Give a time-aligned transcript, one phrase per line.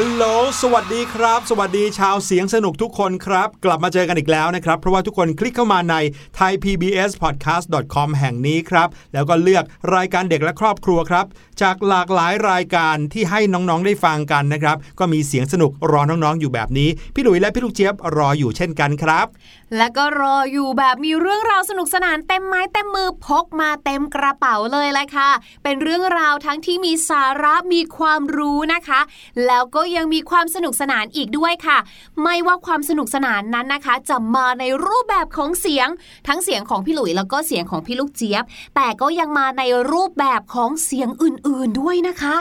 [0.00, 0.24] ฮัลโหล
[0.62, 5.94] สวัสดีครับ สวัสดีชาวเสียงสนุกทุกคนครับ กลับมาเจอกันอีกแล้วนะครับ เพราะว่าทุกคนคลิกเข้ามาใน
[6.38, 9.64] thaipbspodcast.com แห่งนี้ครับ แล้วก็เลือก
[9.94, 11.26] รายการเด็กและครอบครัวครับ
[11.62, 19.26] จากหลากหลายรายการที่ให้น้องๆได้ฟังกันนะครับ ก็มีเสียงสนุกรอน้องๆอยู่แบบนี้ พี่หลุยและพี่ลูกเจี๊ยบรออยู่เช่นกันครับ
[19.76, 25.30] และก็รออยู่แบบมีเรื่องราวสนุกสนานเต็มไม้เต็มมือพกมาเต็มกระเป๋าเลยแหละค่ะ
[25.62, 29.00] เป็นเรื่องราวทั้งที่มีสาระมีความรู้นะคะ
[29.46, 31.78] แล้วก็ยังมีความสนุกสนานอีกด้วยค่ะ
[32.22, 35.88] ไม่ว่าความสนุกสนานนั้นนะคะ จะมาในรูปแบบของเสียง
[36.28, 38.44] ทั้งเสียงของพี่หลุยแล้วก็เสียงของพี่ลูกเจี๊ยบ
[38.76, 39.62] แต่ก็ยังมาใน
[39.92, 42.34] รูปแบบของเสียงอื่นๆด้วยนะคะ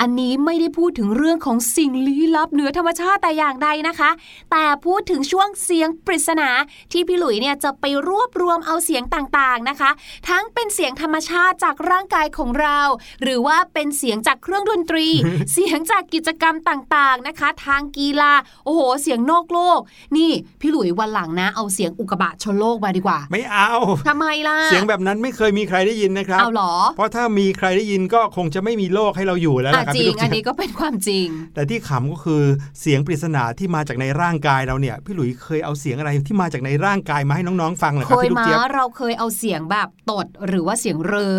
[0.00, 4.10] อันนี้ไม่ได้พูดถึงเรื่องของสิ่งลี้ลับเหนือธรรมชาติแต่อย่างใดนะคะ
[4.50, 6.48] แต่พูดถึงช่วงเสียงปริศนา
[6.92, 9.90] ที่พี่หลุยเนี่ยจะไปรวบรวมเอาเสียงต่างๆนะคะ
[10.28, 12.80] ทั้งเป็นเสียงธรรมชาติจากร่างกายของเรา
[13.22, 15.06] หรือว่าเป็นเสียงจากเครื่องดนตรี
[15.52, 18.32] เสียงจากกิจกรรมต่างๆนะคะ ทางกีฬา
[18.64, 19.80] โอ้โห เสียงนอกโลก
[20.16, 20.30] นี่
[20.60, 23.70] พี่หลุยวันหลังนะ เอาเสียงอุกกาบาตชนโลกมาดีกว่า ไม่เอา
[24.08, 32.42] ทำไมล่ะ เสียงแบบนั้นไม่เคยมีใครได้ยินนะครับเอาเหรอ เพราะถ้ามีใครได้ยินก็คงจะไม่มีโลกให้เราอยู่แล้วอะล่ะครับจริพี่งลูกอันเจี๊ยบนี้ก็เป็นความจริง แต่ที่ขำก็คือ
[32.80, 41.36] เสียงปริศนาที่มาจากในร่างกายเราเนี่ย พี่หลุยเคยเอาเสียงอะไรที่มาจากในร่างกายมาให้น้องๆฟังเหรอคเครับยพี่ลูกมาเจี๊ยบเราเคยเอาเสียงแบบตดหรือว่าเสียงเรอ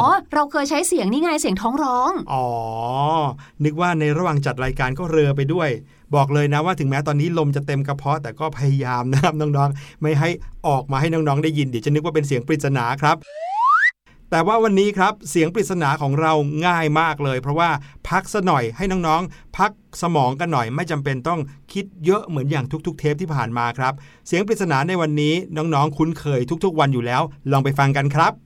[0.00, 2.46] อ๋อเราเคยใช้เสียงนี่ไงเสียงท้องร้องอ๋อ
[3.64, 5.70] นึกว่าในระหว่างจัดรายการก็เรือไปด้วย
[6.14, 10.28] บอกเลยนะว่าถึงแม้ตอนนี้ลมจะเต็มกระเพาะแต่ก็พยายามนะครับน้องๆ ไม่ให้
[10.66, 13.16] ออกมาให้น้องๆได้ยินเดี๋ยวจะนึกว่าเป็นเสียงปริศนาครับ
[14.30, 16.32] แต่ว่าวันนี้ครับเสียงปริศนาของเรา
[16.66, 17.70] ง่ายมากเลย เพราะว่า
[18.08, 19.70] พักซะหน่อยให้น้องๆ พัก
[20.02, 21.40] สมองกันหน่อยไม่จำเป็นต้อง
[21.72, 23.92] คิดเยอะเหมือนอย่างทุกๆ เทปที่ผ่านมาครับ
[24.26, 27.22] เสียงปริศนาในวันนี้น้องๆ คุ้นเคยทุกๆ วันอยู่แล้ว
[27.52, 28.45] ลองไปฟังกันครับ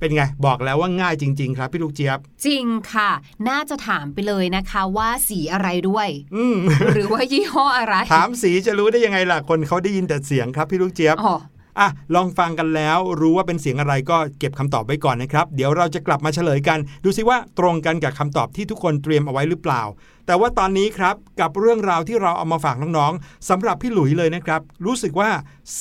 [0.00, 3.10] เป็นไง บอกแล้วว่าง่ายจริง ๆ ครับพี่ลูกเจี๊ยบ จริงค่ะ
[3.48, 6.56] น่าจะถามไปเลยนะคะว่าสีอะไรด้วย อืม
[6.94, 11.36] หรือว่ายี่ห้ออะไร ถามสีจะรู้ได้ยังไงล่ะ คนเขาได้ยินแต่เสียงครับพี่ลูกเจี๊ยบอ๋อ
[11.80, 19.82] อะลองฟังกันแล้วรู้ว่าเป็นเสียงอะไรก็เก็บคำตอบไว้ก่อนนะครับ เดี๋ยวเราจะกลับมาเฉลยกัน ดูซิว่าตรงกันกับคำตอบที่ทุกคนเตรียมเอาไว้หรือเปล่า
[20.26, 25.30] แต่ว่าตอนนี้ครับกับเรื่องราวที่เราเอามาฝากน้องๆสำหรับพี่หลุยเลยนะครับ รู้สึกว่า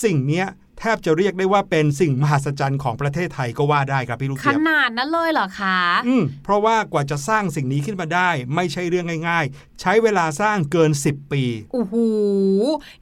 [0.03, 0.45] สิ่งเนี้ย
[0.79, 11.43] แทบจะเรียกได้ว่าเป็นสิ่งมหัศจรรย์ของประเทศไทยก็ว่าได้ครับพี่ลูกขเจี๊ยบนาดนั้นเลยเหรอคะอืมเพราะว่ากว่าจะสร้างสิ่งนี้ขึ้นมาได้ ไม่ใช่เรื่องง่าย ๆ ใช้เวลาสร้างเกิน 10 ปี
[11.73, 11.95] โอ้โห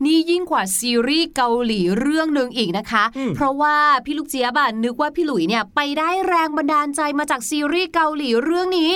[0.06, 3.76] นี่ยิ่งกว่าซีรีส์เกาหลีเรื่องหนึ่งอีกนะคะอืมเพราะว่า
[4.06, 8.92] พี่ลูกเจี๊ยบอะนึกว่าพี่หลุยเนี่ยไปได้แรงบันดาลใจมาจากซีรีส์เกาหลีเรื่องนี้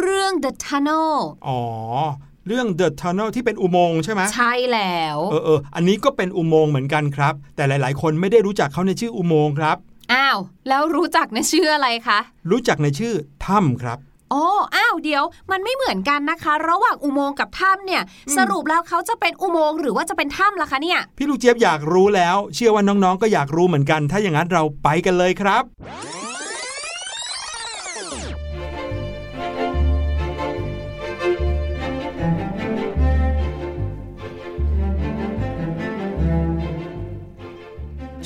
[0.00, 1.12] เรื่อง The Tunnel
[1.46, 1.60] อ๋อ
[2.46, 9.76] เรื่อง The Tunnel ที่เป็นอุโมงค์ใช่ไหมใช่แล้วเออเอออันนี้ก็เป็นอุโมงค์เหมือนกันครับ แต่หลาย ๆ คนไม่ได้รู้จักเขาในชื่ออุโมงค์ครับ
[10.12, 12.18] อ้าวแล้วรู้จักในชื่ออะไรคะ
[12.50, 13.14] รู้จักในชื่อ
[13.46, 13.98] ถ้ำครับ
[14.32, 14.44] อ๋อ
[14.76, 25.62] อ้าว เดี๋ยว มันไม่เหมือนกันนะคะ ระหว่างอุโมงค์กับถ้ำเนี่ยอืมสรุปแล้วเขาจะเป็นอุโมงค์หรือว่าจะเป็นถ้ำล่ะคะเนี่ย พี่ลูกเจี๊ยบอยากรู้แล้ว เชื่อว่าน้องๆ ก็อยากรู้เหมือนกัน ถ้าอย่างนั้นเราไปกันเลยครับ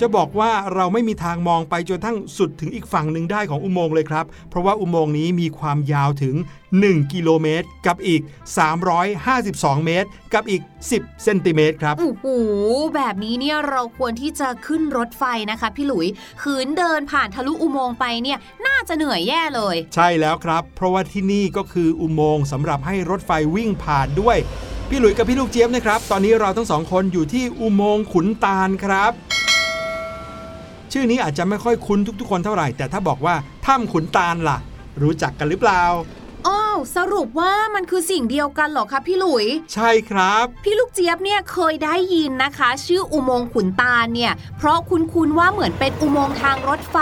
[0.00, 6.34] จะบอกว่าเราไม่มีทางมองไปจนทั้งสุดถึงอีกฝั่งหนึ่งได้ของอุโมงค์เลยครับ เพราะว่าอุโมงค์นี้มีความยาวถึง
[6.74, 8.22] 1 กิโลเมตร กับอีก
[9.04, 10.62] 352 เมตร กับอีก
[10.92, 12.26] 10 เซนติเมตรครับโอ้โห
[12.94, 16.06] แบบนี้เนี่ยเราควรที่จะขึ้นรถไฟนะคะพี่หลุย
[16.42, 24.38] ขืนเดินผ่านทะลุอุโมงค์ไปเนี่ยน่าจะเหนื่อยแย่เลย ใช่แล้วครับ เพราะว่าที่นี่ก็คืออุโมงค์สำหรับให้รถไฟวิ่งผ่านด้วย
[24.88, 29.12] พี่หลุยกับพี่ลูกเจี๊ยบนะครับ ตอนนี้เราทั้งสองคนอยู่ที่อุโมงค์ขุนตาลครับ
[30.98, 33.34] ชื่อนี้อาจจะไม่ค่อยคุ้นทุกๆ คนเท่าไหร่ แต่ถ้าบอกว่า
[33.66, 34.58] ถ้ำขุนตาลล่ะ
[35.02, 35.82] รู้จักกันหรือเปล่า
[36.48, 46.96] อ้าวสรุปว่ามันคือสิ่งเดียวกันเหรอคะพี่หลุย ใช่ครับ พี่ลูกเจี๊ยบเนี่ยเคยได้ยินนะคะ ชื่ออุโมงค์ขุนตาลเนี่ย เพราะคุ้นๆว่าเหมือนเป็นอุโมงค์ทางรถไฟ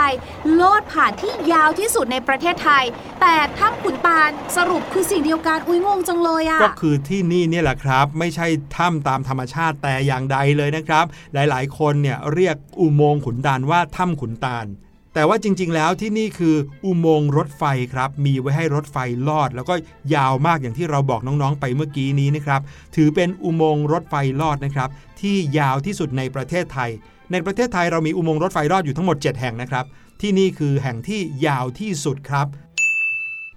[0.60, 2.84] ลอดผ่านที่ยาวที่สุดในประเทศไทย
[3.20, 8.46] แต่ถ้ำขุนตาลสรุปคือสิ่งเดียวกันอุ้ยงงจังเลยอะก็คือที่นี่เนี่ยแหละครับ ไม่ใช่
[8.76, 14.66] ถ้ำตามธรรมชาติแต่อย่างใดเลยนะครับ หลายๆ คนเนี่ยเรียกอุโมงค์ขุนตาลว่าถ้ำขุนตาล
[15.14, 18.96] แต่ว่าจริง ๆ แล้วที่นี่คืออุโมงค์รถไฟครับ มีไว้ให้รถไฟ
[19.28, 19.74] ลอด แล้วก็
[20.14, 22.60] ยาวมากอย่างที่เราบอกน้องๆ ไปเมื่อกี้นี้นะครับ
[22.96, 24.88] ถือเป็นอุโมงค์รถไฟลอดนะครับ
[25.20, 26.90] ที่ยาวที่สุดในประเทศไทย
[27.32, 29.84] ในประเทศไทยเรามีอุโมงค์รถไฟลอดอยู่ทั้งหมด 7 แห่งนะครับ
[30.20, 32.46] ที่นี่คือแห่งที่ยาวที่สุดครับ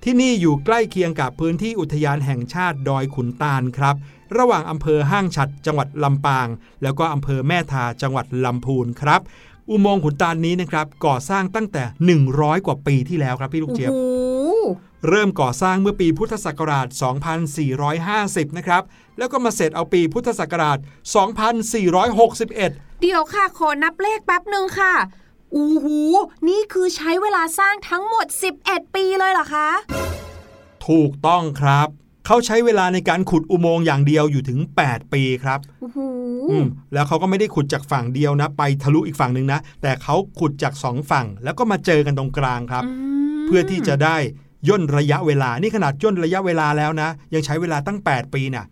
[0.04, 3.96] ที่นี่อยู่ใกล้เคียงกับพื้นที่อุทยานแห่งชาติดอยขุนตาลครับ
[4.38, 6.48] ระหว่างอำเภอห้างฉัดจังหวัดลำปาง
[6.84, 9.22] แล้วก็อำเภอแม่ทาจังหวัดลำพูนครับ
[9.70, 11.84] อุโมงค์ขุนตาลนี้นะครับก่อสร้างตั้งแต่
[12.26, 13.98] 100 กว่าปีที่แล้วครับพี่ลูกโอ้เจี๊ยบโห
[15.08, 16.88] เริ่มก่อสร้างเมื่อปีพุทธศักราช
[17.94, 18.84] 2450 นะครับ
[19.18, 20.78] แล้วก็มาเสร็จเอาปีพุทธศักราช
[21.70, 24.94] 2461 เดี๋ยวค่ะ ขอนับเลขแป๊บหนึ่งค่ะ
[25.56, 26.00] อู้หู
[26.50, 28.26] นี่คือใช้เวลาสร้างทั้งหมด
[28.62, 29.70] 11 ปีเลยเหรอคะ
[30.88, 31.88] ถูกต้องครับ
[32.30, 36.00] เขาใช้เวลาในการขุดอุโมงค์อย่างเดียวอยู่ถึง 8 ปีครับโอ้โห
[36.50, 42.84] อืมแล้วเขาก็ไม่ได้ขุดจากฝั่งเดียวนะ ไปทะลุอีกฝั่งหนึ่งนะ แต่เขาขุดจากสองฝั่ง แล้วก็มาเจอกันตรงกลางครับ
[43.38, 44.18] มเพื่อที่จะได้
[44.70, 48.66] ย่นระยะเวลา นี่ขนาดย่นระยะเวลาแล้วนะ ยังใช้เวลาตั้ง 8 ปีน่ะ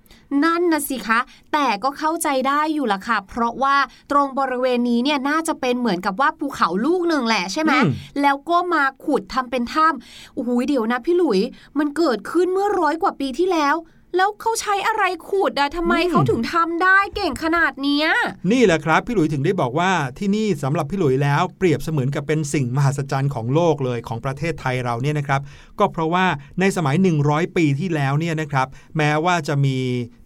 [0.44, 1.20] นั่นนะสิคะ
[1.54, 3.76] แต่ก็เข้าใจได้อยู่ละค่ะ เพราะว่า
[4.12, 11.40] ตรงบริเวณนี้เนี่ยน่าจะเป็นเหมือนกับว่าภูเขาลูกหนึ่งแหละใช่ไหมอืมแล้วก็มาขุดทำเป็นถ้ำโอ้โหเดี๋ยวนะพี่หลุย
[11.80, 13.76] มันเกิดขึ้นเมื่อร้อยกว่าปีที่แล้ว
[14.18, 18.08] แล้วเขาใช้อะไรขุดอะทำไมเขาถึงทำได้เก่งขนาดเนี้ย
[18.52, 25.42] นี่แหละครับ พี่หลุยถึงได้บอกว่าที่นี่สำหรับพี่หลุยแล้วเปรียบเสมือนกับเป็นสิ่งมหัศจรรย์ของโลกเลยของประเทศไทยเราเนี่ยนะครับ
[25.80, 26.26] ก็เพราะว่า
[26.60, 26.96] ในสมัย
[27.26, 28.68] 100 ปีที่แล้วเนี่ยนะครับ
[28.98, 29.78] แม้ว่าจะมี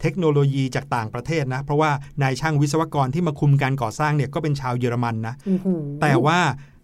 [0.02, 1.92] เทคโนโลยีจากต่างประเทศนะ เพราะว่า
[2.22, 5.36] นายช่างวิศวกรที่มาคุมการก่อสร้างเนี่ยก็เป็นชาวเยอรมันนะ
[6.02, 6.40] แต่ว่า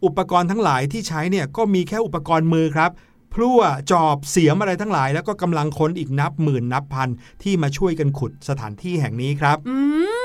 [0.06, 2.92] อุปกรณ์ทั้งหลายที่ใช้เนี่ยก็มีแค่อุปกรณ์มือครับ
[3.34, 3.60] พลั่ว
[3.92, 7.10] จอบเสียมอะไรทั้งหลาย แล้วก็กำลังคนอีกนับหมื่นนับพัน
[7.44, 9.78] ที่มาช่วยกันขุดสถานที่แห่งนี้ครับ อื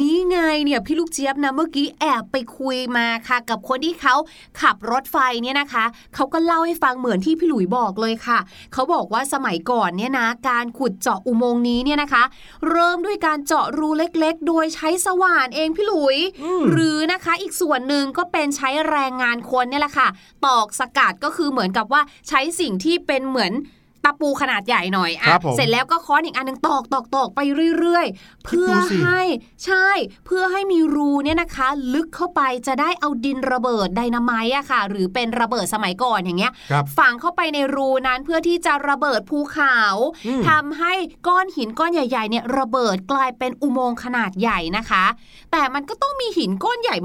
[0.00, 4.14] นี่ไงเนี่ยพี่ลูกเจี๊ยบนะเมื่อกี้แอบไปคุยมาค่ะ กับคนที่เขา
[4.60, 5.84] ขับรถไฟเนี่ยนะคะ
[6.14, 8.38] เขาก็เล่าให้ฟังเหมือนที่พี่หลุยบอกเลยค่ะ
[8.72, 12.22] เขาบอกว่าสมัยก่อนเนี่ยนะ การขุดเจาะอุโมงค์นี้เนี่ยนะคะ
[12.70, 20.08] เริ่มด้วยการเจาะรูเล็กๆ โดยใช้สว่านเองพี่หลุยอืมหรือนะคะอีกส่วนหนึ่งก็เป็นใช้แรงงานคนเนี่ยแหละค่ะ
[20.46, 23.52] ตอกสกัดก็คือเหมือนกับว่าใช้สิ่งที่เป็นเหมือน
[24.06, 27.40] ตะปูขนาดใหญ่หน่อยอะครับผมเสร็จแล้วก็ค้อนอีกอันหนึงตอกตอกตอกไป
[27.78, 29.22] เรื่อยๆคิดเพื่อดูสิให้
[29.64, 29.88] ใช่
[30.26, 39.76] เพื่อให้มีรูเนี่ยนะคะ ลึกเข้าไปจะได้เอาดินระเบิดไดนาไมต์อะค่ะ หรือเป็นระเบิดสมัยก่อนอย่างเงี้ยครับฝังเข้าไปในรูนั้นเพื่อที่จะระเบิดภูเขา
[40.26, 40.92] อืมทำให้
[41.28, 45.04] ก้อนหินก้อนใหญ่ๆเนี่ยระเบิดกลายเป็นอุโมงค์ขนาดใหญ่นะคะ
[45.52, 46.96] แต่มันก็ต้องมีหินก้อนใหญ่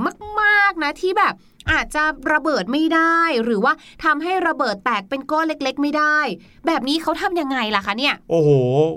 [0.41, 1.33] มากๆนะที่แบบ
[1.71, 2.03] อาจจะ
[2.33, 6.17] ระเบิดไม่ได้ หรือว่าทำให้ระเบิดแตกเป็นก้อนเล็กๆ ไม่ได้
[6.67, 8.49] แบบนี้เขาทำยังไงล่ะคะเนี่ย โอ้โห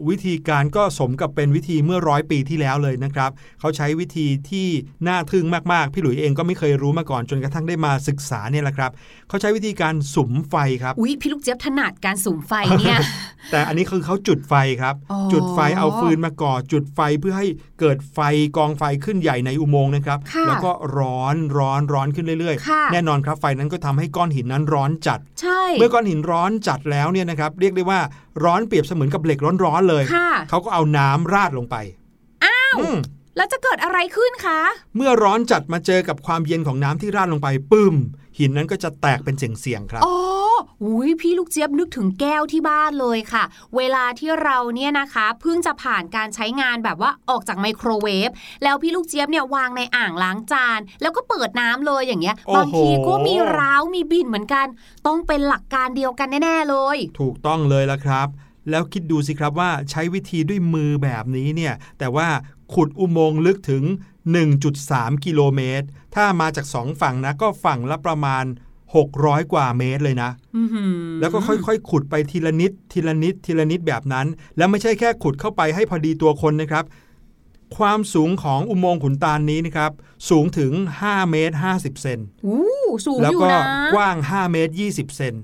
[0.08, 3.30] วิธีการก็สมกับเป็นวิธีเมื่อร้อยปีที่แล้วเลยนะครับ
[3.60, 4.68] เขาใช้วิธีที่
[5.08, 8.90] น่าทึ่งมากๆ พี่หลุยเองก็ไม่เคยรู้มาก่อนจนกระทั่งได้มาศึกษาเนี่ยแหละครับ
[9.28, 12.98] เขาใช้วิธีการสุมไฟครับอุ๊ยพี่ลูกเจี๊ยบถนัดการสุ่มไฟเนี่ย
[13.52, 17.46] แต่อันนี้คือเขาจุดไฟครับอ๋อจุดไฟเอาฟืนมาก่อจุดไฟเพื่อให้
[17.80, 18.18] เกิดไฟ
[18.56, 22.53] กองไฟขึ้นใหญ่ในอุโมงค์นะครับค่ะแล้วก็ร้อนร้อนร้อนขึ้นเรื่อยค่ะๆ
[22.92, 28.00] แน่นอนครับไฟนั้นก็ทำให้ก้อนหินนั้นร้อนจัดใช่เมื่อก้อนหินร้อนจัดแล้วเนี่ยนะครับเรียกได้ว่า
[28.44, 31.76] ร้อนเปรียบเสมือนกับเหล็กร้อนๆเลยค่ะเขาก็เอาน้ำราดลงไป
[32.44, 32.76] อ้าว
[33.36, 34.60] แล้วจะเกิดอะไรขึ้นคะ
[34.96, 37.94] เมื่อร้อนจัดมาเจอกับความเย็นของน้ำที่ราดลงไปปึ้ม
[38.38, 40.14] หินนั้นก็จะแตกเป็นเสียงๆครับ อ๋อ
[40.82, 43.44] อุ้ยพี่ลูกเจี๊ยบนึกถึงแก้วที่บ้านเลยค่ะ
[43.76, 48.30] เวลาที่เราเนี่ยนะคะเพิ่งจะผ่านการใช้งานแบบว่าออกจากไมโครเวฟ
[48.62, 54.66] แล้วพี่ลูกเจี๊ยบเนี่ยวางในอ่างล้างจาน แล้วก็เปิดน้ำเลยอย่างเงี้ยโอ้โหบางทีก็มีร้าวมีบินเหมือนกัน
[55.06, 58.28] ต้องเป็นหลักการเดียวกันแน่ๆเลย ถูกต้องเลยละครับ
[58.70, 62.28] แล้วคิดดูสิครับว่าใช้วิธีด้วยมือแบบนี้เนี่ยแต่ว่า
[62.74, 63.84] ขุดอุโมงค์ลึกถึง
[64.54, 68.44] 1.3 กิโลเมตร ถ้ามาจากสองฝั่งนะก็ฝั่งละประมาณ
[69.02, 76.84] 600 กว่าเมตรเลยนะอื้อหือแล้วก็ค่อยๆ ขุดไปทีละนิด ทีละนิด ทีละนิดแบบนั้น แล้วไม่ใช่แค่ขุดเข้าไปให้พอดีตัวคนนะครับ
[77.76, 79.92] ความสูงของอุโมงค์ขุนตาลนี้นะครับ
[80.30, 80.72] สูงถึง
[81.02, 82.62] 5 เมตร 50 เซนอู้
[83.06, 83.62] สูงแล้วอยู่ก็นะ
[83.94, 85.34] กว้าง 5 เมตร 20 เซน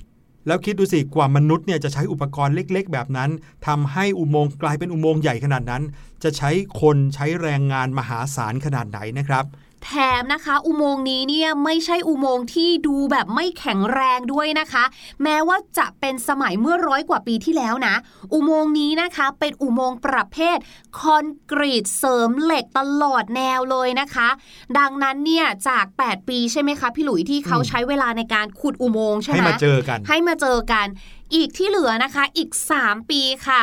[0.47, 3.30] แล้วคิดดูสิกว่ามนุษย์เนี่ยจะใช้อุปกรณ์เล็กๆ แบบนั้น
[3.66, 5.83] ทำให้อุโมงค์กลายเป็นอุโมงค์ใหญ่ขนาดนั้น
[6.23, 9.45] จะใช้คนใช้แรงงานมหาศาลขนาดไหนนะครับ
[9.84, 14.84] แถมนะคะ อุโมงค์นี้เนี่ยไม่ใช่อุโมงค์ที่ดูแบบไม่แข็งแรงด้วยนะคะ
[15.22, 17.94] แม้ว่าจะเป็นสมัยเมื่อร้อยกว่าปีที่แล้วนะ
[18.32, 20.58] อุโมงค์นี้นะคะ เป็นอุโมงค์ประเภท
[20.99, 24.28] คอนกรีตเสริมเหล็กตลอดแนวเลยนะคะ
[24.78, 30.87] ดังนั้นเนี่ยจาก 8 ปีใช่ไหมคะ พี่หลุยที่เขาใช้เวลาในการขุดอุโมงค์ใช่ไหมให้มาเจอกัน ให้มาเจอกัน
[31.34, 33.62] อีกที่เหลือนะคะอีก 3 ปีค่ะ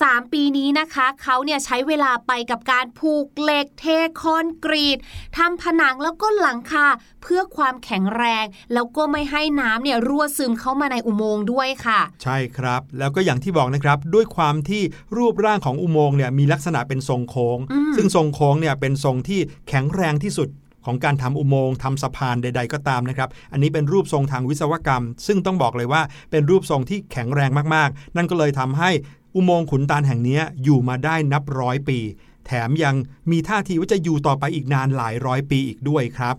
[0.00, 3.84] 3 ปีนี้นะคะเขาเนี่ยใช้เวลาไปกับการผูกเหล็กเท
[4.20, 4.98] คอนกรีต
[5.36, 6.86] ทำผนังแล้วก็หลังคา
[7.22, 8.44] เพื่อความแข็งแรง
[8.74, 14.82] แล้วก็ไม่ให้น้ำเนี่ยรั่วซึมเข้ามาในอุโมงค์ด้วยค่ะ ใช่ครับ แล้วก็อย่างที่บอกนะครับ ด้วยความที่
[15.16, 20.48] รูปร่างของอุโมงค์เนี่ยมีลักษณะเป็นทรงโค้งอืมซึ่งทรงโค้งเนี่ยเป็นทรงที่แข็งแรงที่สุด
[20.86, 28.90] ของการทำอุโมงค์ทำสะพานใด ๆ ก็ตามนะครับ อันนี้เป็นรูปทรงทางวิศวกรรม ซึ่งต้องบอกเลยว่าเป็นรูปทรงที่แข็งแรงมากๆ นั่นก็เลยทำให้
[29.34, 31.98] อุโมงค์ขุนตาลแห่งนี้อยู่มาได้นับร้อยปี
[32.46, 32.94] แถมยัง
[33.30, 36.36] มีท่าทีว่าจะอยู่ต่อไปอีกนานหลายร้อยปีอีกด้วยครับ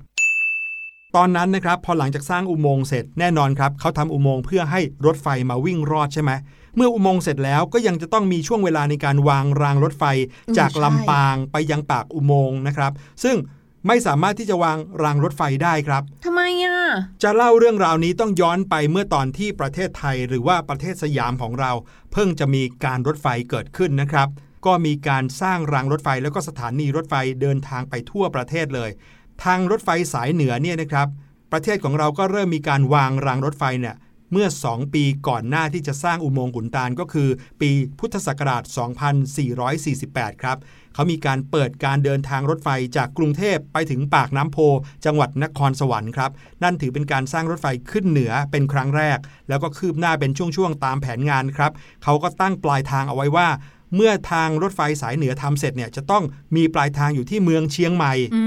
[1.15, 6.31] ตอนนั้นนะครับพอหลังจากสร้างอุโมงค์เสร็จแน่นอนครับเขาทำอุโมงค์เพื่อให้รถไฟมาวิ่งรอดใช่ไหม
[6.75, 10.03] เมื่ออุโมงค์เสร็จแล้วก็ยังจะต้องมีช่วงเวลาในการวางรางรถไฟ
[10.57, 12.91] จากลำปางไปยังปากอุโมงค์นะครับ
[13.23, 13.35] ซึ่ง
[13.87, 16.77] ไม่สามารถที่จะวางรางรถไฟได้ครับทำไมอะ
[17.23, 21.71] จะเล่าเรื่องราวนี้ต้องย้อนไปเมื่อตอนที่ประเทศไทยหรือว่าประเทศสยามของเรา
[22.11, 24.27] เพิ่งจะมีการรถไฟเกิดขึ้นนะครับ
[24.65, 28.89] ก็มีการสร้างรางรถไฟแล้วก็สถานีรถไฟเดินทางไปทั่วประเทศเลย
[29.43, 31.07] ทางรถไฟสายเหนือเนี่ยนะครับ
[31.51, 33.95] ประเทศของเราก็เริ่มมีการวางรางรถไฟเนี่ย
[34.33, 37.29] เมื่อ 2 ปีก่อนหน้าที่จะสร้างอุโมงค์ขุนตาลก็คือ
[37.61, 38.63] ปีพุทธศักราช
[39.57, 40.57] 2448 ครับ
[40.93, 44.57] เขามีการเปิดการเดินทางรถไฟจากกรุงเทพไปถึงปากน้ำโพ
[45.05, 46.31] จังหวัดนครสวรรค์ครับ
[46.63, 49.17] นั่นถือเป็นการสร้างรถไฟขึ้นเหนือเป็นครั้งแรก
[49.49, 51.71] แล้วก็คืบหน้าเป็นช่วงๆตามแผนงานครับ
[52.03, 53.47] เขาก็ตั้งปลายทางเอาไว้ว่า
[53.95, 56.23] เมื่อทางรถไฟสายเหนือทำเสร็จเนี่ยจะต้อง
[56.55, 58.37] มีปลายทางอยู่ที่เมืองเชียงใหม่อ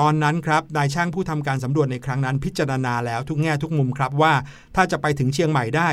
[0.00, 4.34] ตอนนั้นครับนายช่างผู้ทำการสำรวจในครั้งนั้น พิจารณาแล้วทุกแง่ทุกมุมครับว่า
[4.74, 5.88] ถ้าจะไปถึงเชียงใหม่ได้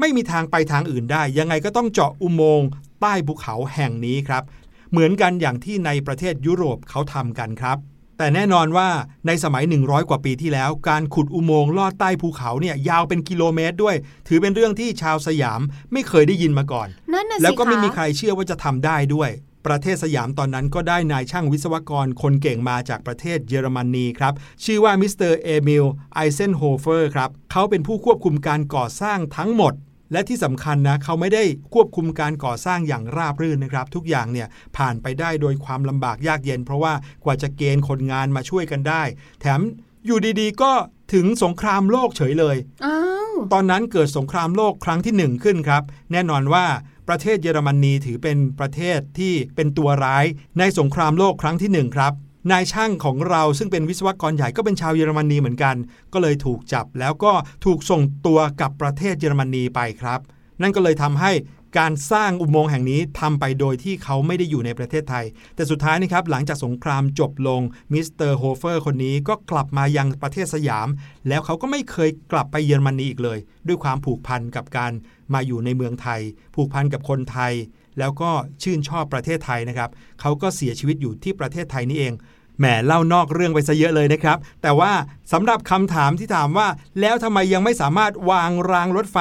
[0.00, 2.68] ไม่มีทางไปทางอื่นได้ ยังไงก็ต้องเจาะอุโมงค์
[3.00, 4.42] ใต้ภูเขาแห่งนี้ครับ
[4.90, 7.78] เหมือนกันอย่างที่ในประเทศยุโรปเขาทำกันครับ
[8.18, 8.88] แต่แน่นอนว่า
[9.26, 13.96] ในสมัย 100 กว่าปีที่แล้ว การขุดอุโมงค์ลอดใต้ภูเขาเนี่ยยาวเป็นกิโลเมตรด้วย
[14.28, 15.60] ถือเป็นเรื่องที่ชาวสยาม
[15.92, 19.30] ไม่เคยได้ยินมาก่อนนั่นน่ะสิแล้วก็ไม่คะมีใครเชื่อว่าจะทำได้ด้วย
[19.66, 24.34] ประเทศสยามตอนนั้นก็ได้นายช่างวิศวกรคนเก่งมาจากประเทศเยอรมนีครับ
[24.64, 25.84] ชื่อว่ามิสเตอร์เอมิล
[26.14, 29.74] ไอเซนโฮเฟอร์ครับ เขาเป็นผู้ควบคุมการก่อสร้างทั้งหมด
[30.12, 39.02] และที่สำคัญนะ เขาไม่ได้ควบคุมการก่อสร้างอย่างราบรื่นนะครับ ทุกอย่างเนี่ยผ่านไปได้โดยความลำบากยากเย็น เพราะว่ากว่าจะเกณฑ์คนงานมาช่วยกันได้
[39.40, 39.60] แถม
[40.06, 40.72] อยู่ดีๆ ก็
[41.14, 42.98] ถึงสงครามโลกเฉยเลยอ้า
[43.30, 46.66] วตอนนั้นเกิดสงครามโลกครั้งที่หนึ่งขึ้นครับ แน่นอนว่า
[47.08, 50.24] ประเทศเยอรมนีถือเป็นประเทศที่เป็นตัวร้าย
[50.58, 52.12] ในสงครามโลกครั้งที่หนึ่งครับ
[52.50, 55.76] นายช่างของเราซึ่งเป็นวิศวกรใหญ่ก็เป็นชาวเยอรมนีเหมือนกัน
[56.12, 57.32] ก็เลยถูกจับแล้วก็
[57.64, 60.20] ถูกส่งตัวกลับประเทศเยอรมนีไปครับ
[60.62, 61.30] นั่นก็เลยทำให้
[61.78, 67.60] การสร้างอุโมงค์แห่งนี้ทำไปโดยที่เขาไม่ได้อยู่ในประเทศไทย แต่สุดท้ายนะครับหลังจากสงครามจบลง
[67.92, 70.88] มิสเตอร์โฮเฟอร์คนนี้ก็กลับมายังประเทศสยาม
[71.28, 74.92] แล้วเขาก็ไม่เคยกลับไปเยอรมนีอีกเลย ด้วยความผูกพันกับการ
[75.34, 76.20] มาอยู่ในเมืองไทย
[76.54, 77.52] ผูกพันกับคนไทย
[77.98, 78.30] แล้วก็
[78.62, 82.14] ชื่นชอบประเทศไทยนะครับเขาก็เสียชีวิตอยู่ที่ประเทศไทยนี่เอง
[82.58, 84.92] แหมเล่านอกเรื่องไปซะเยอะเลยนะครับ แต่ว่า
[85.32, 86.68] สำหรับคำถามที่ถามว่า
[87.00, 89.18] แล้วทำไมยังไม่สามารถวางรางรถไฟ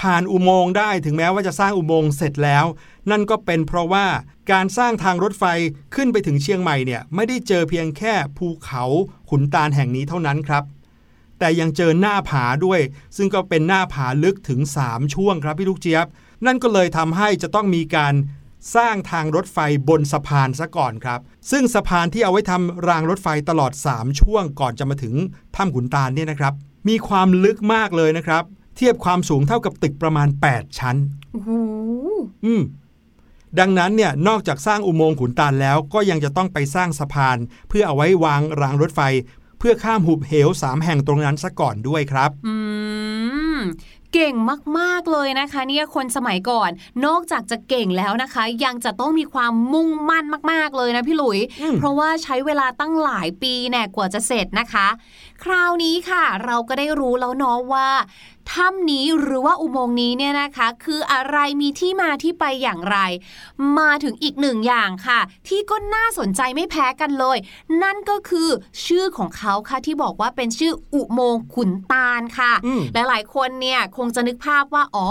[0.00, 2.64] ผ่านอุโมงค์ได้ถึงแม้ว่าจะสร้างอุโมงค์เสร็จแล้ว
[3.10, 4.06] นั่นก็เป็นเพราะว่า
[4.52, 5.44] การสร้างทางรถไฟ
[5.94, 8.84] ขึ้นไปถึงเชียงใหม่เนี่ยไม่ได้เจอเพียงแค่ภูเขา
[9.30, 10.64] ขุนตาลแห่งนี้เท่านั้นครับ
[11.38, 12.80] แต่ยังเจอหน้าผาด้วย
[13.16, 16.06] ซึ่งก็เป็นหน้าผาลึกถึง 3 ช่วงครับพี่ลูกเจี๊ยบ
[16.46, 18.14] นั่นก็เลยทำให้จะต้องมีการ
[18.74, 25.14] สร้างทางรถไฟบนสะพานซะก่อนครับ ซึ่งสะพานที่เอาไว้ทำรางรถไฟตลอด 3 ช่วงก่อนจะมาถึง
[25.56, 26.54] ถ้ำขุนตาลเนี่ยนะครับ
[26.88, 28.44] มีความลึกมากเลยนะครับ
[28.76, 30.96] เทียบความสูงเท่ากับตึกประมาณ 8 ชั้น
[31.32, 31.50] โอ้โห
[32.44, 32.62] อืม
[33.58, 37.36] ดังนั้นเนี่ยนอกจากสร้างอุโมงค์ขุนตาลแล้วก็ยังจะต้องไปสร้างสะพาน
[37.68, 39.00] เพื่อเอาไว้วางรางรถไฟ
[39.58, 42.75] เพื่อข้ามหุบเหวสามแห่งตรงนั้นซะก่อนด้วยครับ อืม
[44.18, 44.36] เก่ง
[44.78, 46.70] มากๆเลยนะคะ เนี่ยคนสมัยก่อน
[47.06, 54.86] นอกจากจะเก่งแล้วนะคะ ยังจะต้องมีความมุ่งมั่นมาก ๆเลยนะพี่หลุยอืมเพราะว่าใช้เวลาตั้งหลายปีแน่กว่าจะเสร็จนะคะ
[55.44, 57.88] คราวนี้ค่ะ เราก็ได้รู้แล้วเนาะว่า
[58.52, 62.98] ถ้ำนี้หรือว่าอุโมงค์นี้เนี่ยนะคะ คืออะไรมีที่มาที่ไปอย่างไร
[63.78, 67.38] มาถึงอีกหนึ่งอย่างค่ะ ที่ก็น่าสนใจไม่แพ้กันเลย
[67.82, 68.48] นั่นก็คือ
[68.86, 75.06] ชื่อของเขาค่ะที่บอกว่าเป็นชื่ออุโมงค์ขุนตาลค่ะอืมหลายๆ คนเนี่ยคงจะนึกภาพว่าอ๋อ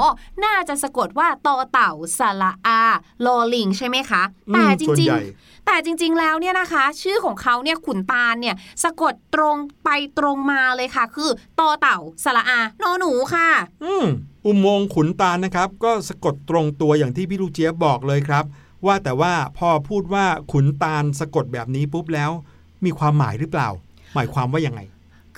[0.45, 2.82] น่าจะสะกดว่าตอเต่าสระอา
[3.26, 13.49] ลอลิงใช่ไหมคะอืมแต่จส่วนริงใหญ่ๆ แต่จริง ๆ แล้วเนี่ยนะคะ ชื่อของเขาเนี่ยขุนตาลเนี่ยสะกดตรงไปตรงมาเลยค่ะ คือตอเต่าสระอานอหนูค่ะ
[13.84, 14.06] อืม
[14.45, 18.45] อุโมงค์ขุนตาลนะครับ ก็สะกดตรงตัวอย่างที่พี่ลูกเจี๊ยบบอกเลยครับ
[18.86, 22.32] ว่าแต่ว่าพอพูดว่าขุนตาลสะกดแบบนี้ปุ๊บแล้ว
[22.86, 23.69] มีความหมายหรือเปล่า
[24.15, 24.82] หมายความว่ายังไง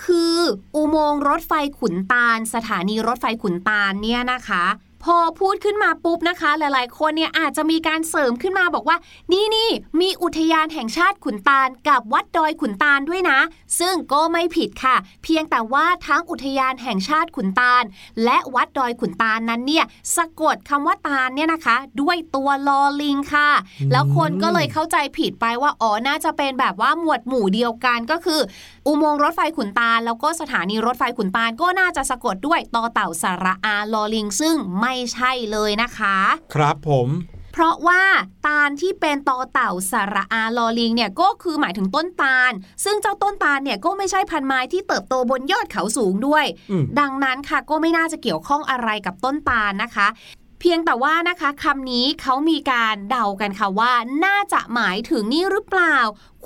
[0.04, 0.36] คือ
[0.74, 4.64] อุโมงค์รถไฟขุนตาล สถานีรถไฟขุนตาลเนี่ยนะคะ
[5.04, 8.96] พอพูดขึ้นมาปุ๊บนะคะ หลายๆ คนเนี่ยอาจจะมีการเสริมขึ้นมาบอกว่า
[9.32, 9.68] นี่นี่
[10.00, 13.38] มีอุทยานแห่งชาติขุนตาล กับวัดดอยขุนตาลด้วยนะ
[13.80, 17.82] ซึ่งก็ไม่ผิดค่ะ เพียงแต่ว่าทั้งอุทยานแห่งชาติขุนตาล
[18.24, 19.84] และวัดดอยขุนตาลนั้นเนี่ย
[20.16, 23.50] สะกดคำว่าตาลเนี่ยนะคะ ด้วยตัวลอลิงค่ะ
[23.92, 28.40] แล้วคนก็เลยเข้าใจผิดไปว่าอ๋อน่าจะเป็นแบบว่าหมวดหมู่เดียวกันก็คือ
[28.88, 36.16] อุโมงค์รถไฟขุนตาล แล้วก็สถานีรถไฟขุนตาลก็น่าจะสะกดด้วยตอเต่าสระอาลอลิง ซึ่งไม่ใช่เลยนะคะ
[36.54, 37.08] ครับผม
[37.52, 38.02] เพเพราะว่า
[38.46, 42.52] ตาลที่เป็นตอเต่าสระอาลอลิงเนี่ยก็คือหมายถึงต้นตาล
[42.84, 50.06] ซึ่งเจ้าต้นตาลเนี่ยก็ไม่ใช่พันไม้ที่เติบโตบนยอดเขาสูงด้วยอืมดังนั้นค่ะก็ไม่น่าจะเกี่ยวข้องอะไรกับต้นตาลนะคะ
[50.60, 53.92] เพียงแต่ว่านะคะคำนี้เขามีการเดากันค่ะว่า
[54.24, 55.96] น่าจะหมายถึงนี่หรือเปล่า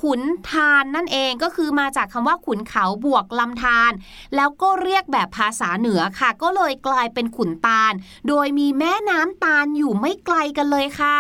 [0.00, 3.92] ขุนทานนั่นเองก็คือมาจากคำว่าขุนเขาบวกลำทาน
[4.36, 7.92] แล้วก็เรียกแบบภาษาเหนือค่ะ ก็เลยกลายเป็นขุนตาล
[8.28, 11.18] โดยมีแม่น้ำตาลอยู่ไม่ไกลกันเลยค่ะ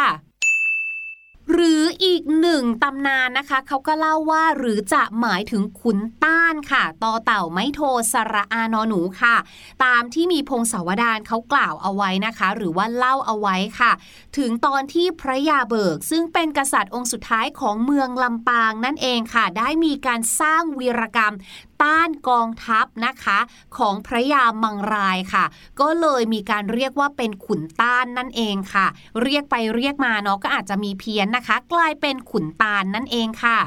[1.52, 7.80] หรืออีกหนึ่งตำนานนะคะ เขาก็เล่าว่าหรือจะหมายถึงขุนต้านค่ะต่อเต่าไม้โท
[8.12, 9.36] สระอานอหนูค่ะ
[9.84, 13.92] ตามที่มีพงศาวดารเขากล่าวเอาไว้นะคะ หรือว่าเล่าเอาไว้ค่ะ
[14.38, 21.34] ถึงตอนที่พระยาเบิก ซึ่งเป็นกษัตริย์องค์สุดท้ายของเมืองลำปางนั่นเองค่ะ ได้มีการสร้างวีรกรรม
[21.82, 23.38] ต้านกองทัพนะคะ
[23.78, 25.44] ของพระยามังรายค่ะ
[25.80, 28.86] ก็เลยมีการเรียกว่าเป็นขุนต้านนั่นเองค่ะ
[29.22, 33.58] เรียกไปเรียกมาเนาะก็อาจจะมีเพี้ยนนะคะ กลายเป็นขุนตาลนั่นเองค่ะ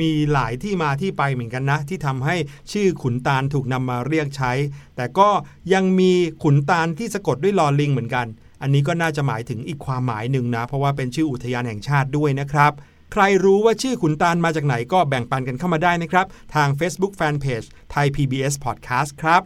[0.00, 2.36] มีหลายที่มาที่ไปเหมือนกันนะ ที่ทำให้
[2.72, 4.52] ชื่อขุนตาลถูกนำมาเรียกใช้
[4.96, 5.28] แต่ก็
[5.72, 6.12] ยังมี
[6.42, 8.26] ขุนตาลที่สะกดด้วยลอลิงเหมือนกัน
[8.62, 12.72] อันนี้ก็น่าจะหมายถึงอีกความหมายหนึ่งนะ เพราะว่าเป็นชื่ออุทยานแห่งชาติด้วยนะครับ
[13.12, 19.42] ใครรู้ว่าชื่อขุนตาลมาจากไหนก็แบ่งปันกันเข้ามาได้นะครับ ทาง Facebook Fanpage ไทย PBS Podcast ครับ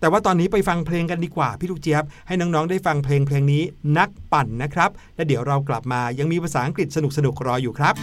[0.00, 3.62] แต่ว่าตอนนี้ไปฟังเพลงกันดีกว่า พี่ลูกเจี๊ยบ ให้น้องๆได้ฟังเพลงเพลงนี้
[3.98, 7.94] นักปั่นนะครับ และเดี๋ยวเรากลับมายังมีภาษาอังกฤษสนุกๆรออยู่ครับ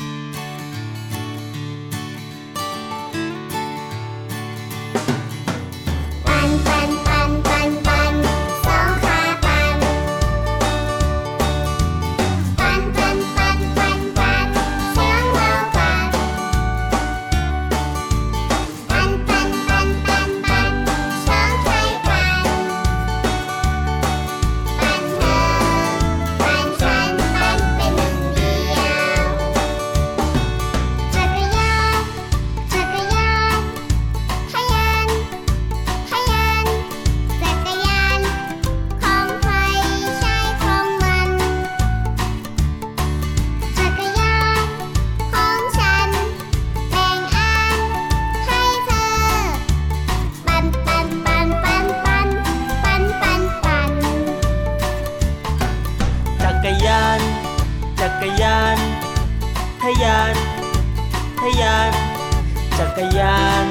[62.97, 63.67] กรยาน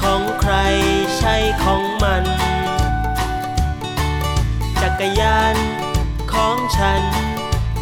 [0.00, 0.54] ของใคร
[1.18, 2.24] ใช่ของมัน
[4.80, 5.56] จักรยาน
[6.32, 7.02] ของฉัน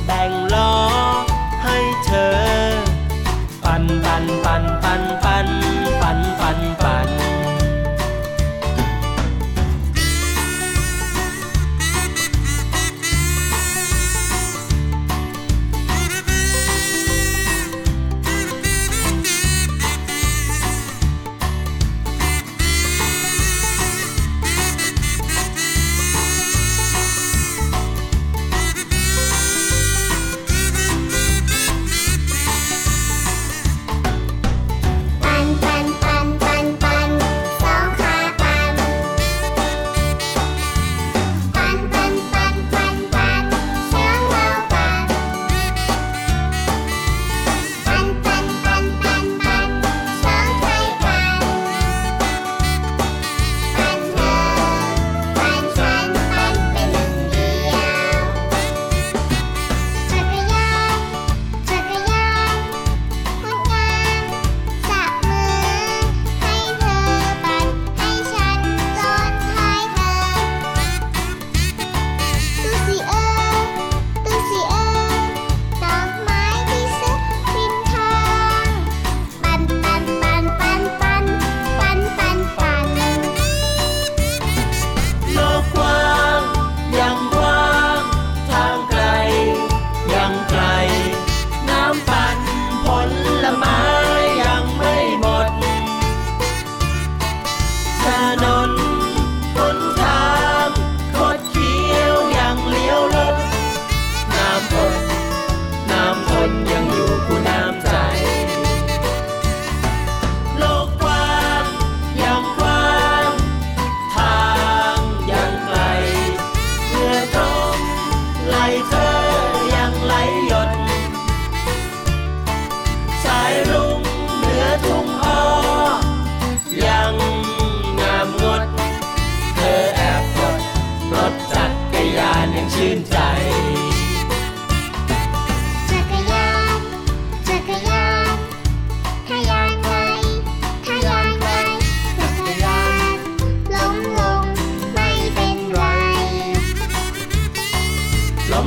[0.04, 0.32] แบ่ง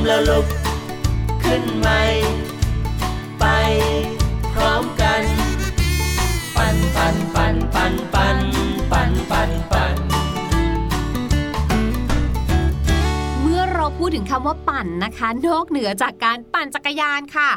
[0.08, 0.46] แล้วลุก
[1.42, 2.02] ขึ้นใหม่
[3.38, 3.44] ไป
[4.52, 5.22] พร้อมกัน
[6.56, 8.38] ปั่นปั่นปั่นปั่นปั่น
[8.92, 9.96] ปั่นปั่นปั่น
[13.40, 17.50] เมื่อเราพูดถึงคำว่าปั่นนะคะ นอกเหนือจากการปั่นจักรยานค่ะ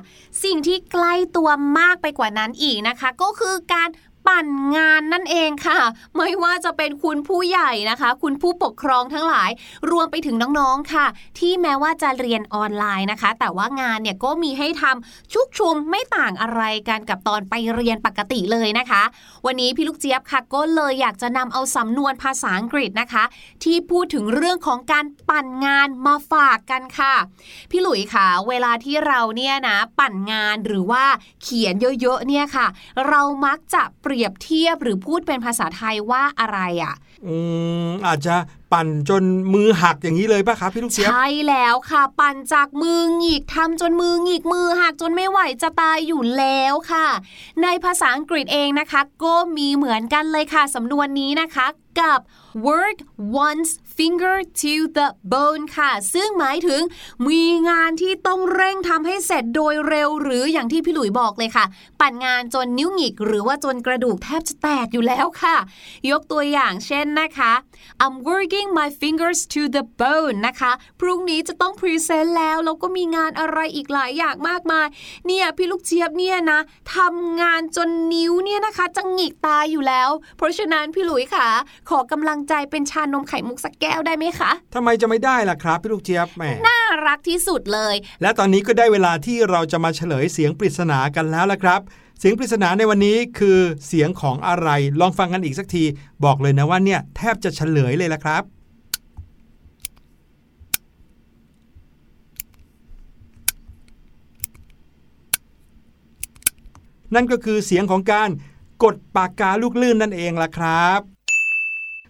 [0.44, 3.90] สิ่งที่ใกล้ตัวมากไปกว่านั้นอีกนะคะ ก็คือการ
[4.28, 5.80] ปั่นงานนั่นเองค่ะ
[6.18, 9.50] ไม่ว่าจะเป็นคุณผู้ใหญ่นะคะ คุณผู้ปกครองทั้งหลาย
[9.92, 11.06] รวมไปถึงน้องๆค่ะ
[11.40, 19.04] ที่แม้ว่าจะเรียนออนไลน์นะคะ แต่ว่างานเนี่ยก็มีให้ทำชุกชุมไม่ต่างอะไรกันกับตอนไปเรียนปกติเลยนะคะ
[19.46, 23.24] วันนี้พี่ลูกเจี๊ยบค่ะก็เลยอยากจะนำเอาสำนวนภาษาอังกฤษนะคะ
[23.64, 27.14] ที่พูดถึงเรื่องของการปั่นงานมาฝากกันค่ะ
[27.72, 31.04] พี่หลุยค่ะ เวลาที่เราเนี่ยนะปั่นงานหรือว่า
[31.44, 32.68] เขียนเยอะๆเนี่ยค่ะ
[33.08, 36.96] เรามักจะเปรียบเทียบหรือพูดเป็นภาษาไทยว่าอะไรอะ
[37.28, 37.36] อื
[37.88, 38.36] มอาจจะ
[38.72, 47.08] ปั่นจนมือหักอย่างนี้เลยป่ะครับพี่ลูกเจี๊ยบใช่แล้วค่ะ ปั่นจากมือหงิกทำจนมือหงิกมือหักจนไม่ไหวจะตายอยู่แล้วค่ะ
[47.64, 51.66] ในภาษาอังกฤษเองนะคะ ก็มีเหมือนกันเลยค่ะสำนวนนี้นะคะ
[52.00, 52.20] กับ
[52.54, 56.82] work one's finger to the bone ค่ะ ซึ่งหมายถึง
[57.28, 61.66] มีงานที่ต้องเร่งทำให้เสร็จโดยเร็ว หรืออย่างที่พี่หลุยบอกเลยค่ะ
[62.00, 65.58] ปั่นงานจนนิ้วหงิก หรือว่าจนกระดูกแทบจะแตกอยู่แล้วค่ะ
[66.12, 67.54] ยกตัวอย่างเช่นนะคะ
[68.04, 74.88] I'm working my fingers to the bone นะคะ พรุ่งนี้จะต้อง present แล้วแล้วก็มีงานอะไรอีกหลายอย่างมากมาย
[75.28, 76.60] เนี่ยพี่ลูกเจี๊ยบเนี่ยนะ
[76.96, 81.48] ทำงานจนนิ้วเนี่ยนะคะจะหงิกตายอยู่แล้ว เพราะฉะนั้นพี่หลุยค่ะ
[81.90, 91.82] ขอกำลังใจเป็นชานมไข่มุกสักแก้วได้ไหมคะทำไมจะไม่ได้ล่ะครับ พี่ลูกเจี๊ยบแหมน่ารักที่สุดเลย และตอนนี้ก็ได้เวลาที่เราจะมาเฉลยเสียงปริศนากันแล้วละครับ
[92.24, 95.84] เสียงปริศนาในวันนี้คือเสียงของอะไรลองฟังกันอีกสักที
[96.24, 98.44] บอกเลยนะว่าเนี่ยแทบจะเฉลยเลยละครับ
[107.16, 108.30] นั่นก็คือเสียงของการ
[108.84, 111.21] กดปากกาลูกลื่นนั่นเองล่ะครับ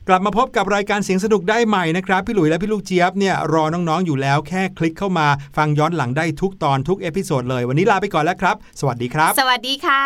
[0.08, 10.04] กลับมาพบกับรายการเสียงสนุกได้ใหม่นะครับ พี่หลุยและพี่ลูกเจี๊ยบเนี่ยรอน้องๆอยู่แล้วแค่คลิกเข้ามาฟังย้อนหลังได้ทุกตอนทุก episode เลย วันนี้ลาไปก่อนแล้วครับ สวัสดีครับ สวัสดีค่ะ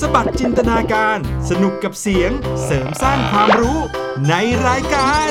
[0.00, 1.18] สะบัดจินตนาการ
[1.50, 2.30] สนุกกับเสียง
[2.64, 3.78] เสริมสร้างความรู้
[4.28, 4.34] ใน
[4.66, 5.30] รายการ